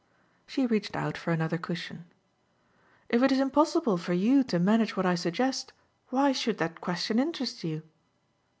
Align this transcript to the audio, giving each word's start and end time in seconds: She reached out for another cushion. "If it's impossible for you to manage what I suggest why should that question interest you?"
She 0.47 0.65
reached 0.65 0.95
out 0.95 1.15
for 1.15 1.31
another 1.31 1.59
cushion. 1.59 2.05
"If 3.07 3.21
it's 3.21 3.33
impossible 3.35 3.97
for 3.99 4.13
you 4.13 4.43
to 4.45 4.57
manage 4.57 4.97
what 4.97 5.05
I 5.05 5.13
suggest 5.13 5.73
why 6.09 6.31
should 6.31 6.57
that 6.57 6.81
question 6.81 7.19
interest 7.19 7.63
you?" 7.63 7.83